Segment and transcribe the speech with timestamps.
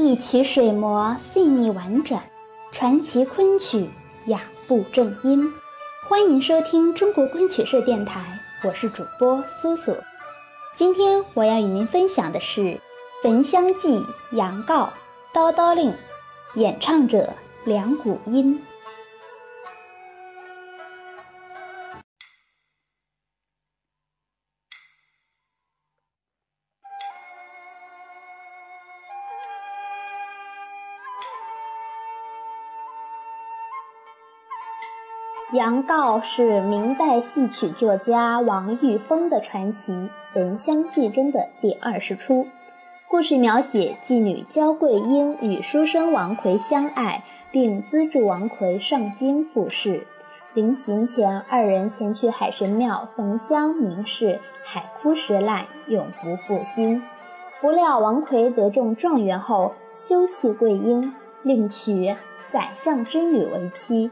[0.00, 2.22] 一曲水磨细腻婉转，
[2.70, 3.90] 传奇昆曲
[4.26, 5.52] 雅步正音。
[6.08, 9.92] 欢迎收听中国昆曲社电台，我是主播苏苏。
[10.76, 12.60] 今天我要与您分享的是
[13.24, 13.98] 《焚香记》
[14.30, 14.88] 杨告
[15.34, 15.92] 叨叨令，
[16.54, 17.30] 演唱者
[17.64, 18.62] 梁谷音。
[35.52, 39.92] 杨告是明代戏曲作家王玉峰的传奇
[40.34, 42.46] 《焚香记》中的第二十出。
[43.08, 50.02] 故事描写妓女焦桂英与书生王奎相爱，并资助王奎上京赴试。
[50.52, 57.02] 临行前，二人前去海神庙焚香明示，海枯石烂，永不复兴。
[57.62, 62.14] 不料王奎得中状元后，休弃桂英，另娶
[62.50, 64.10] 宰相之女为妻。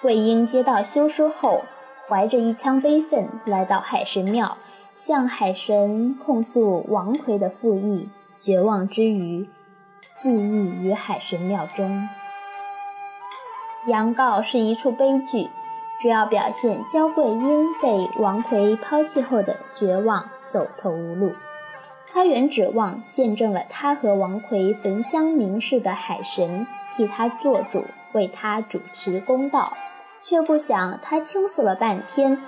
[0.00, 1.60] 桂英接到休书后，
[2.08, 4.56] 怀着一腔悲愤来到海神庙，
[4.94, 8.08] 向海神控诉王奎的负义。
[8.40, 9.46] 绝望之余，
[10.16, 12.08] 自缢于海神庙中。
[13.86, 15.50] 杨告是一出悲剧，
[16.00, 21.34] 主要表现焦桂英被王奎抛弃后的绝望、走投无路。
[22.10, 29.74] 他原指望见证了他和王奎焚香凝视的海神替他做主，为他主持公道。
[30.30, 32.40] 却不想，他倾诉了半天，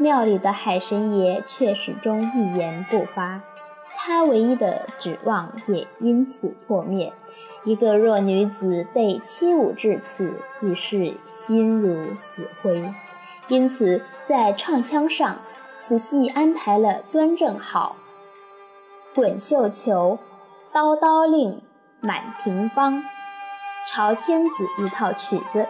[0.00, 3.40] 庙里的海神爷却始终一言不发，
[3.96, 7.12] 他唯一的指望也因此破灭。
[7.62, 12.92] 一个弱女子被欺侮至此，已是心如死灰。
[13.46, 15.36] 因此，在唱腔上，
[15.78, 17.94] 此戏安排了端正好、
[19.14, 20.18] 滚绣球、
[20.72, 21.62] 刀刀令、
[22.00, 23.04] 满庭芳、
[23.86, 25.68] 朝天子一套曲子。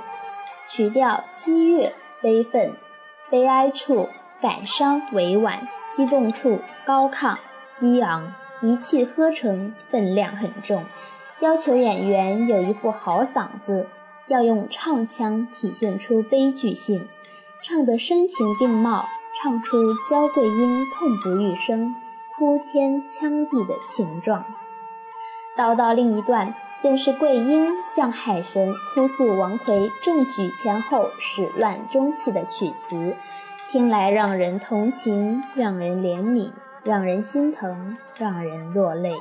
[0.70, 2.72] 曲调激越悲愤，
[3.30, 4.08] 悲哀处
[4.40, 7.36] 感伤委婉，激动处高亢
[7.72, 10.84] 激昂，一气呵成，分量很重。
[11.40, 13.86] 要求演员有一副好嗓子，
[14.26, 17.08] 要用唱腔体现出悲剧性，
[17.62, 19.06] 唱得声情并茂，
[19.40, 21.94] 唱出焦桂英痛不欲生、
[22.36, 24.44] 哭天抢地的情状。
[25.56, 26.54] 叨叨另一段。
[26.80, 33.16] 便是桂英向海神哭诉王奎中举前后始乱终弃的曲词，
[33.68, 36.50] 听来让人同情，让人怜悯，
[36.84, 39.12] 让人心疼，让人落泪。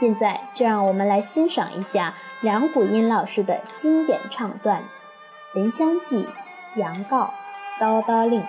[0.00, 4.80] 现在就让我们来欣赏一下梁谷音老师的经典唱段
[5.54, 6.24] 《焚香记》，
[6.74, 7.32] 杨告
[7.78, 8.42] 刀刀令。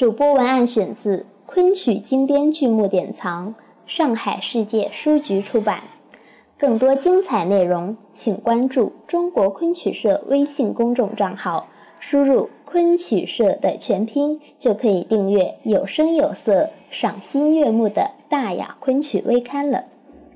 [0.00, 3.48] 主播文案选自《昆曲经典剧目典藏》，
[3.84, 5.82] 上海世界书局出版。
[6.56, 11.68] 更多精彩内容，请关注中国昆曲社微信公众账号，
[11.98, 19.84] 输入“昆曲社”的全拼，就可以订阅有声有色、赏心悦目的大雅昆曲微刊了。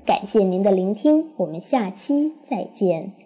[0.05, 3.24] 感谢您的聆听，我们下期再见。